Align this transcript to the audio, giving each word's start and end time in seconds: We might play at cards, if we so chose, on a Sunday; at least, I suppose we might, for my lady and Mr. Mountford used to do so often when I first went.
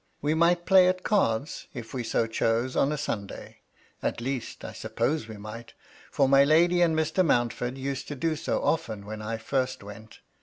We 0.19 0.33
might 0.33 0.65
play 0.65 0.87
at 0.87 1.03
cards, 1.03 1.67
if 1.75 1.93
we 1.93 2.03
so 2.03 2.25
chose, 2.25 2.75
on 2.75 2.91
a 2.91 2.97
Sunday; 2.97 3.59
at 4.01 4.19
least, 4.19 4.65
I 4.65 4.73
suppose 4.73 5.27
we 5.27 5.37
might, 5.37 5.73
for 6.09 6.27
my 6.27 6.43
lady 6.43 6.81
and 6.81 6.95
Mr. 6.95 7.23
Mountford 7.23 7.77
used 7.77 8.07
to 8.07 8.15
do 8.15 8.35
so 8.35 8.63
often 8.63 9.05
when 9.05 9.21
I 9.21 9.37
first 9.37 9.83
went. 9.83 10.17